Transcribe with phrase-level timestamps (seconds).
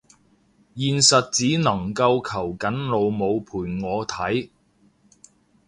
[0.75, 4.49] 現實只能夠求緊老母陪我睇